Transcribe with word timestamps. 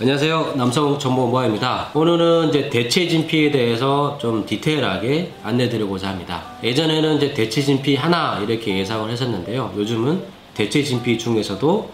안녕하세요. 0.00 0.54
남성 0.54 0.96
정보모아입니다. 0.96 1.90
오늘은 1.92 2.50
이제 2.50 2.70
대체 2.70 3.08
진피에 3.08 3.50
대해서 3.50 4.16
좀 4.20 4.46
디테일하게 4.46 5.32
안내 5.42 5.68
드리고자 5.68 6.10
합니다. 6.10 6.52
예전에는 6.62 7.16
이제 7.16 7.34
대체 7.34 7.60
진피 7.60 7.96
하나 7.96 8.38
이렇게 8.38 8.78
예상을 8.78 9.10
했었는데요. 9.10 9.72
요즘은 9.76 10.22
대체 10.54 10.84
진피 10.84 11.18
중에서도 11.18 11.90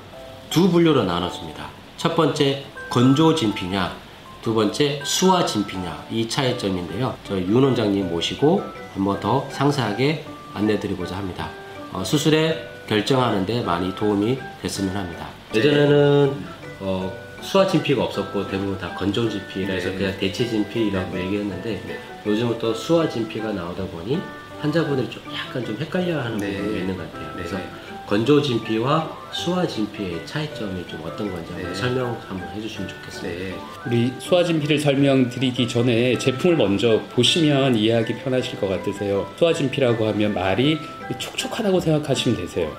두 0.50 0.68
분류로 0.68 1.04
나눴습니다. 1.04 1.70
첫 1.96 2.14
번째 2.14 2.64
건조 2.90 3.34
진피냐, 3.34 3.96
두 4.42 4.52
번째 4.52 5.00
수화 5.02 5.46
진피냐 5.46 6.04
이 6.10 6.28
차이점인데요. 6.28 7.14
저희 7.26 7.40
윤 7.46 7.64
원장님 7.64 8.10
모시고 8.10 8.62
한번 8.92 9.18
더 9.18 9.46
상세하게 9.48 10.26
안내 10.52 10.78
드리고자 10.78 11.16
합니다. 11.16 11.48
어, 11.90 12.04
수술에 12.04 12.68
결정하는데 12.86 13.62
많이 13.62 13.94
도움이 13.94 14.38
됐으면 14.60 14.94
합니다. 14.94 15.26
예전에는 15.54 16.54
어, 16.80 17.23
수화 17.44 17.66
진피가 17.66 18.02
없었고 18.02 18.48
대부분 18.48 18.76
다 18.78 18.92
건조 18.94 19.28
진피라 19.28 19.74
해서 19.74 19.90
네. 19.90 19.96
그냥 19.96 20.18
대체 20.18 20.48
진피라고 20.48 21.14
네. 21.14 21.24
얘기했는데 21.26 21.82
네. 21.86 21.98
요즘은 22.26 22.58
또 22.58 22.72
수화 22.72 23.08
진피가 23.08 23.52
나오다 23.52 23.84
보니 23.86 24.18
환자분들이 24.60 25.10
좀 25.10 25.22
약간 25.32 25.64
좀 25.64 25.76
헷갈려 25.78 26.20
하는 26.20 26.38
네. 26.38 26.56
부분이 26.56 26.78
있는 26.78 26.96
것 26.96 27.12
같아요. 27.12 27.32
그래서 27.34 27.58
네. 27.58 27.64
건조 28.06 28.40
진피와 28.40 29.18
수화 29.30 29.66
진피의 29.66 30.26
차이점이 30.26 30.86
좀 30.88 31.00
어떤 31.04 31.30
건지 31.30 31.52
한번 31.52 31.72
네. 31.72 31.74
설명 31.74 32.18
한번 32.26 32.48
해주시면 32.54 32.88
좋겠습니다. 32.88 33.38
네. 33.38 33.54
우리 33.86 34.12
소화진피를 34.18 34.78
설명드리기 34.78 35.68
전에 35.68 36.16
제품을 36.18 36.56
먼저 36.56 37.00
보시면 37.10 37.76
이해하기 37.76 38.16
편하실 38.16 38.58
것 38.58 38.68
같으세요. 38.68 39.30
소화진피라고 39.38 40.06
하면 40.08 40.32
말이 40.32 40.78
촉촉하다고 41.18 41.80
생각하시면 41.80 42.38
되세요. 42.38 42.74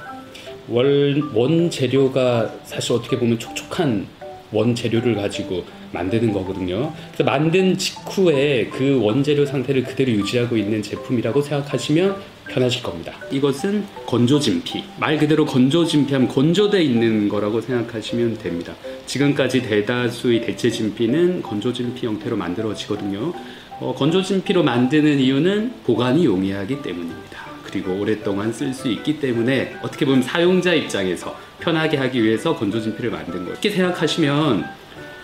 원, 0.69 1.31
원재료가 1.33 2.51
사실 2.63 2.93
어떻게 2.93 3.17
보면 3.17 3.37
촉촉한 3.37 4.07
원재료를 4.55 5.15
가지고 5.15 5.63
만드는 5.91 6.33
거거든요. 6.33 6.93
그래서 7.07 7.23
만든 7.23 7.77
직후에 7.77 8.67
그 8.71 8.99
원재료 9.01 9.45
상태를 9.45 9.83
그대로 9.83 10.11
유지하고 10.11 10.57
있는 10.57 10.81
제품이라고 10.81 11.41
생각하시면 11.41 12.35
편하실 12.47 12.83
겁니다. 12.83 13.13
이것은 13.31 13.85
건조진피. 14.05 14.83
말 14.99 15.17
그대로 15.17 15.45
건조진피하면 15.45 16.27
건조돼 16.27 16.83
있는 16.83 17.27
거라고 17.27 17.59
생각하시면 17.59 18.37
됩니다. 18.37 18.75
지금까지 19.07 19.63
대다수의 19.63 20.41
대체 20.41 20.69
진피는 20.69 21.41
건조진피 21.41 22.05
형태로 22.05 22.37
만들어지거든요. 22.37 23.33
어, 23.79 23.93
건조진피로 23.93 24.63
만드는 24.63 25.19
이유는 25.19 25.73
보관이 25.83 26.25
용이하기 26.25 26.81
때문입니다. 26.81 27.45
그리고 27.63 27.99
오랫동안 27.99 28.53
쓸 28.53 28.73
수 28.73 28.87
있기 28.87 29.19
때문에 29.19 29.75
어떻게 29.81 30.05
보면 30.05 30.21
사용자 30.21 30.73
입장에서 30.73 31.37
편하게 31.59 31.97
하기 31.97 32.23
위해서 32.23 32.55
건조진피를 32.55 33.11
만든 33.11 33.33
거예요. 33.39 33.51
이렇게 33.51 33.69
생각하시면 33.69 34.65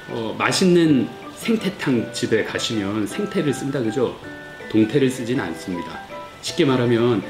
어, 0.09 0.35
맛있는 0.37 1.07
생태탕 1.35 2.11
집에 2.13 2.43
가시면 2.43 3.07
생태를 3.07 3.53
쓴다 3.53 3.79
그죠? 3.79 4.19
동태를 4.69 5.09
쓰진 5.09 5.39
않습니다. 5.39 5.99
쉽게 6.41 6.65
말하면 6.65 7.23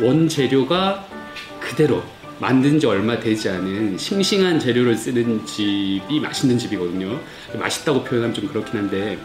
원재료가 0.00 1.06
그대로 1.60 2.02
만든 2.38 2.78
지 2.78 2.86
얼마 2.86 3.18
되지 3.18 3.48
않은 3.48 3.98
싱싱한 3.98 4.58
재료를 4.58 4.96
쓰는 4.96 5.46
집이 5.46 6.20
맛있는 6.20 6.58
집이거든요. 6.58 7.20
맛있다고 7.58 8.04
표현하면 8.04 8.34
좀 8.34 8.48
그렇긴 8.48 8.80
한데 8.80 9.18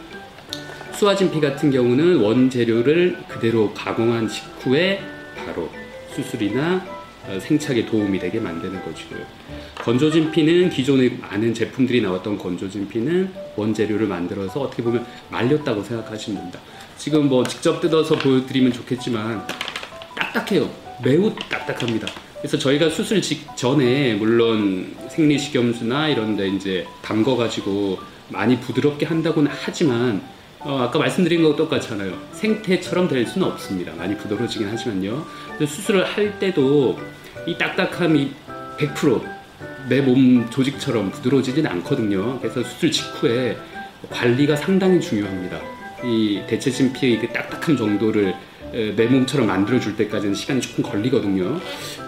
수화진피 0.98 1.40
같은 1.40 1.70
경우는 1.70 2.18
원재료를 2.22 3.18
그대로 3.28 3.72
가공한 3.72 4.28
직후에 4.28 5.00
바로 5.36 5.70
수술이나 6.16 6.84
어, 7.28 7.40
생착에 7.40 7.86
도움이 7.86 8.18
되게 8.18 8.40
만드는 8.40 8.84
것이고요. 8.84 9.20
건조진피는 9.76 10.72
기존에 10.72 11.10
많은 11.22 11.54
제품들이 11.54 12.02
나왔던 12.02 12.40
건조진피는 12.40 13.32
원재료를 13.56 14.08
만들어서 14.08 14.62
어떻게 14.62 14.82
보면 14.82 15.06
말렸다고 15.30 15.84
생각하시면 15.84 16.40
됩니다. 16.40 16.60
지금 16.98 17.30
뭐 17.30 17.44
직접 17.44 17.80
뜯어서 17.80 18.16
보여드리면 18.16 18.74
좋겠지만 18.74 19.46
딱딱해요. 20.16 20.68
매우 21.04 21.32
딱딱합니다. 21.48 22.08
그래서 22.40 22.58
저희가 22.58 22.90
수술 22.90 23.22
직전에 23.22 24.16
물론 24.16 24.96
생리식염수나 25.10 26.08
이런 26.08 26.36
데 26.36 26.48
이제 26.48 26.88
담궈가지고 27.04 28.00
많이 28.30 28.60
부드럽게 28.60 29.06
한다고는 29.06 29.52
하지만 29.54 30.24
어, 30.68 30.80
아까 30.80 31.00
말씀드린 31.00 31.42
거 31.44 31.56
똑같잖아요. 31.56 32.14
생태처럼 32.34 33.08
될 33.08 33.26
수는 33.26 33.48
없습니다. 33.48 33.94
많이 33.96 34.18
부드러워지긴 34.18 34.68
하지만요. 34.68 35.26
수술을 35.60 36.04
할 36.04 36.38
때도 36.40 37.00
이 37.46 37.58
딱딱함이 37.58 38.32
100%내 38.78 40.02
몸 40.02 40.50
조직처럼 40.50 41.12
부드러워지진 41.12 41.66
않거든요. 41.66 42.38
그래서 42.42 42.62
수술 42.64 42.92
직후에 42.92 43.58
관리가 44.10 44.58
상당히 44.58 45.00
중요합니다. 45.00 45.58
이 46.04 46.42
대체 46.48 46.70
진피의 46.70 47.20
그 47.20 47.28
딱딱함 47.30 47.78
정도를 47.78 48.36
에, 48.74 48.94
내 48.94 49.06
몸처럼 49.06 49.48
만들어줄 49.48 49.96
때까지는 49.96 50.36
시간이 50.36 50.60
조금 50.60 50.84
걸리거든요. 50.84 51.62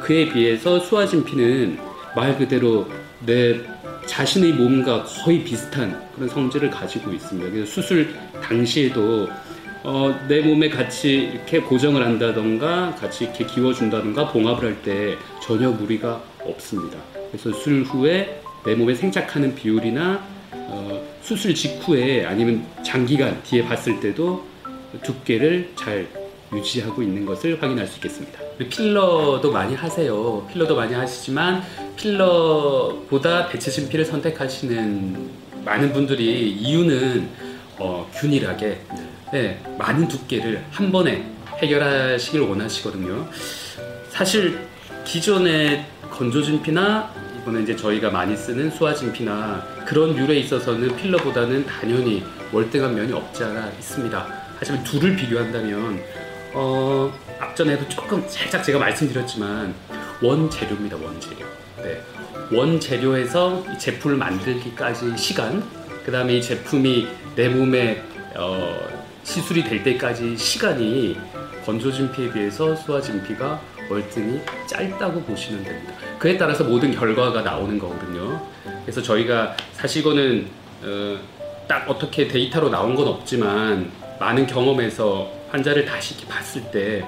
그에 0.04 0.28
비해서 0.28 0.82
수화 0.82 1.06
진피는 1.06 1.80
말 2.14 2.38
그대로 2.38 2.90
내 3.26 3.60
자신의 4.06 4.54
몸과 4.54 5.04
거의 5.04 5.44
비슷한 5.44 6.02
그런 6.16 6.30
성질을 6.30 6.70
가지고 6.70 7.12
있습니다. 7.12 7.52
그래서 7.52 7.70
수술 7.72 8.14
당시에도 8.42 9.30
어, 9.84 10.14
내 10.28 10.42
몸에 10.42 10.70
같이 10.70 11.32
이렇게 11.34 11.60
고정을 11.60 12.06
한다던가 12.06 12.96
같이 12.96 13.26
이렇게 13.26 13.46
기워준다던가 13.46 14.32
봉합을 14.32 14.64
할 14.66 14.82
때 14.84 15.18
전혀 15.42 15.70
무리가 15.70 16.22
없습니다. 16.42 16.98
그래서 17.32 17.52
수술 17.54 17.84
후에 17.84 18.42
내 18.66 18.76
몸에 18.76 18.94
생착하는 18.94 19.56
비율이나 19.56 20.22
어, 20.52 21.08
수술 21.22 21.54
직후에 21.56 22.26
아니면 22.26 22.66
장기간 22.84 23.42
뒤에 23.44 23.64
봤을 23.64 24.00
때도 24.00 24.46
두께를 25.04 25.72
잘 25.76 26.08
유지하고 26.54 27.02
있는 27.02 27.26
것을 27.26 27.62
확인할 27.62 27.88
수 27.88 27.96
있겠습니다. 27.98 28.40
필러도 28.70 29.52
많이 29.52 29.76
하세요. 29.76 30.48
필러도 30.52 30.76
많이 30.76 30.94
하시지만 30.94 31.64
필러보다 31.96 33.50
대체 33.50 33.70
진피를 33.70 34.06
선택하시는 34.06 35.30
많은 35.64 35.94
분들이 35.94 36.52
이유는 36.52 37.30
어, 37.78 38.10
균일하게 38.14 38.82
네, 39.32 39.62
많은 39.78 40.08
두께를 40.08 40.64
한 40.72 40.92
번에 40.92 41.26
해결하시길 41.60 42.42
원하시거든요. 42.42 43.28
사실 44.10 44.68
기존의 45.06 45.86
건조 46.10 46.42
진피나 46.42 47.14
이번에 47.42 47.62
이제 47.62 47.76
저희가 47.76 48.10
많이 48.10 48.36
쓰는 48.36 48.72
수화 48.72 48.94
진피나 48.94 49.86
그런 49.86 50.16
류에 50.16 50.40
있어서는 50.40 50.96
필러보다는 50.98 51.66
당연히 51.66 52.24
월등한 52.52 52.96
면이 52.96 53.14
없지 53.14 53.44
않아 53.44 53.70
있습니다. 53.78 54.28
하지만 54.60 54.84
둘을 54.84 55.16
비교한다면 55.16 56.02
어, 56.54 57.12
앞전에도 57.40 57.88
조금 57.90 58.24
살짝 58.28 58.64
제가 58.64 58.80
말씀드렸지만 58.80 59.74
원재료입니다. 60.22 60.98
원재료. 60.98 61.46
네. 61.78 62.02
원재료에서 62.52 63.64
이 63.74 63.78
제품을 63.78 64.18
만들기까지 64.18 65.18
시간, 65.18 65.64
그 66.04 66.12
다음에 66.12 66.38
이 66.38 66.42
제품이 66.42 67.08
내 67.36 67.50
몸에 67.50 68.02
어, 68.36 68.78
시술이 69.24 69.64
될 69.64 69.84
때까지 69.84 70.38
시간이 70.38 71.18
건조진피에 71.66 72.32
비해서 72.32 72.76
수화진피가 72.76 73.62
월등히 73.90 74.42
짧다고 74.68 75.22
보시면 75.22 75.64
됩니다. 75.64 75.94
그에 76.18 76.38
따라서 76.38 76.64
모든 76.64 76.94
결과가 76.94 77.42
나오는 77.42 77.78
거거든요. 77.78 78.46
그래서 78.84 79.02
저희가 79.02 79.56
사실 79.74 80.02
이거는 80.02 80.48
어, 80.84 81.20
딱 81.68 81.88
어떻게 81.88 82.28
데이터로 82.28 82.70
나온 82.70 82.96
건 82.96 83.08
없지만 83.08 83.92
많은 84.20 84.48
경험에서 84.48 85.39
환자를 85.52 85.86
다시 85.86 86.16
이렇게 86.16 86.28
봤을 86.28 86.62
때 86.72 87.06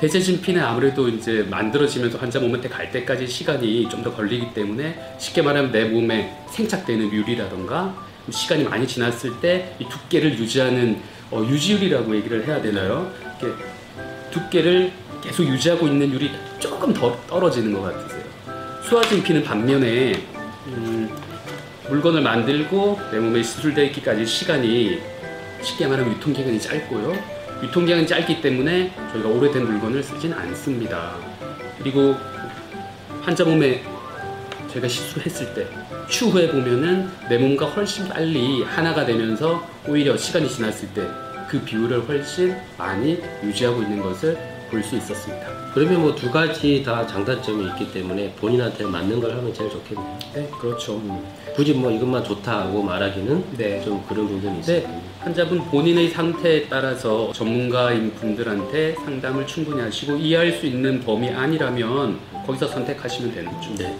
대체 0.00 0.20
진피는 0.20 0.62
아무래도 0.62 1.08
이제 1.08 1.46
만들어지면서 1.48 2.18
환자 2.18 2.40
몸한테 2.40 2.68
갈 2.68 2.90
때까지 2.90 3.26
시간이 3.26 3.88
좀 3.88 4.02
더 4.02 4.12
걸리기 4.14 4.52
때문에 4.52 4.98
쉽게 5.18 5.40
말하면 5.42 5.72
내 5.72 5.84
몸에 5.84 6.36
생착되는 6.50 7.10
율이라던가 7.12 7.94
시간이 8.30 8.64
많이 8.64 8.86
지났을 8.86 9.40
때 9.40 9.76
이 9.78 9.88
두께를 9.88 10.38
유지하는 10.38 11.00
어, 11.30 11.42
유지율이라고 11.48 12.14
얘기를 12.16 12.46
해야 12.46 12.60
되나요? 12.60 13.10
이렇게 13.40 13.56
두께를 14.30 14.92
계속 15.22 15.44
유지하고 15.44 15.86
있는 15.86 16.12
율이 16.12 16.30
조금 16.58 16.92
더 16.92 17.16
떨어지는 17.26 17.72
것 17.72 17.82
같으세요. 17.82 18.22
수화진피는 18.82 19.42
반면에 19.44 20.22
음, 20.66 21.08
물건을 21.88 22.20
만들고 22.20 22.98
내 23.10 23.18
몸에 23.18 23.42
시술되어 23.42 23.84
있기까지 23.86 24.26
시간이 24.26 24.98
쉽게 25.62 25.86
말하면 25.86 26.12
유통기간이 26.14 26.60
짧고요. 26.60 27.33
유통기간이 27.62 28.06
짧기 28.06 28.40
때문에 28.40 28.92
저희가 29.12 29.28
오래된 29.28 29.64
물건을 29.64 30.02
쓰진 30.02 30.32
않습니다. 30.32 31.16
그리고 31.78 32.16
환자 33.22 33.44
몸에 33.44 33.82
저희가 34.68 34.88
시술했을 34.88 35.54
때 35.54 35.66
추후에 36.08 36.50
보면은 36.50 37.08
내 37.28 37.38
몸과 37.38 37.66
훨씬 37.66 38.08
빨리 38.08 38.62
하나가 38.62 39.06
되면서 39.06 39.66
오히려 39.86 40.16
시간이 40.16 40.48
지났을 40.48 40.88
때 40.88 41.24
그 41.54 41.60
비율을 41.60 42.08
훨씬 42.08 42.56
많이 42.76 43.20
유지하고 43.42 43.82
있는 43.82 44.00
것을 44.00 44.36
볼 44.74 44.82
수 44.82 44.96
있었습니다. 44.96 45.46
그러면 45.72 46.00
뭐 46.02 46.14
두 46.14 46.30
가지 46.30 46.82
다 46.82 47.06
장단점이 47.06 47.64
있기 47.68 47.92
때문에 47.92 48.32
본인한테 48.32 48.84
맞는 48.84 49.20
걸 49.20 49.30
하면 49.32 49.54
제일 49.54 49.70
좋겠네요. 49.70 50.18
네, 50.34 50.48
그렇죠. 50.60 51.00
굳이 51.54 51.72
뭐 51.72 51.90
이것만 51.92 52.24
좋다고 52.24 52.82
말하기는 52.82 53.44
네. 53.56 53.80
좀 53.84 54.04
그런 54.08 54.26
부분이 54.26 54.60
있어요. 54.60 54.80
네, 54.80 55.00
환자분 55.20 55.60
본인의 55.70 56.10
상태에 56.10 56.66
따라서 56.68 57.30
전문가인 57.32 58.12
분들한테 58.14 58.96
상담을 59.04 59.46
충분히 59.46 59.80
하시고 59.80 60.16
이해할 60.16 60.52
수 60.52 60.66
있는 60.66 61.00
범위 61.00 61.28
아니라면 61.28 62.18
거기서 62.46 62.66
선택하시면 62.68 63.32
되는 63.34 63.52
거죠. 63.52 63.74
네네. 63.76 63.98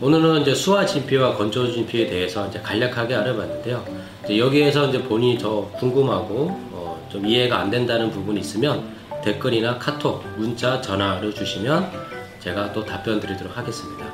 오늘은 0.00 0.42
이제 0.42 0.54
수화 0.54 0.84
진피와 0.84 1.36
건조 1.36 1.70
진피에 1.72 2.08
대해서 2.08 2.48
이제 2.48 2.60
간략하게 2.60 3.14
알아봤는데요. 3.14 3.84
이제 4.24 4.38
여기에서 4.38 4.88
이제 4.88 5.00
본인이 5.02 5.38
더 5.38 5.70
궁금하고 5.78 6.34
어, 6.72 7.08
좀 7.10 7.24
이해가 7.26 7.58
안 7.60 7.70
된다는 7.70 8.10
부분이 8.10 8.40
있으면 8.40 8.96
댓글이나 9.22 9.78
카톡, 9.78 10.24
문자, 10.36 10.80
전화를 10.80 11.34
주시면 11.34 11.90
제가 12.40 12.72
또 12.72 12.84
답변 12.84 13.20
드리도록 13.20 13.56
하겠습니다. 13.56 14.05